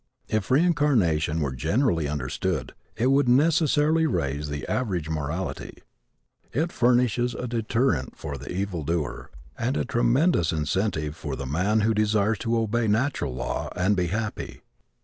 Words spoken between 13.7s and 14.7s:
and be happy.